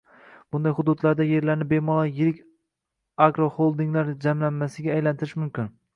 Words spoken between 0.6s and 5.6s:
hududlarda yerlarni bemalol yirik agroholdinglar jamlanmasiga aylantirish